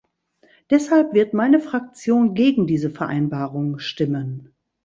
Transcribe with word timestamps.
Deshalb 0.71 1.13
wird 1.13 1.35
meine 1.35 1.59
Fraktion 1.59 2.33
gegen 2.33 2.65
diese 2.65 2.89
Vereinbarung 2.89 3.77
stimmen. 3.77 4.51